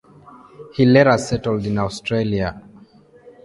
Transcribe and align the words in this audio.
He 0.73 0.83
later 0.83 1.15
settled 1.19 1.63
in 1.63 1.77
Australia. 1.77 2.59